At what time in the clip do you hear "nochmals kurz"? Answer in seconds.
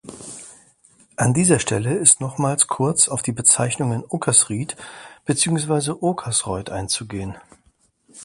2.21-3.07